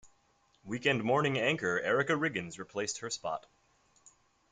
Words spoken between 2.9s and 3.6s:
her spot.